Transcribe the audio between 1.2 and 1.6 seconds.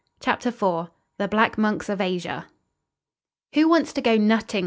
BLACK